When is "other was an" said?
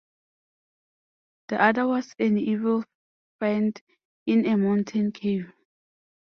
1.61-2.39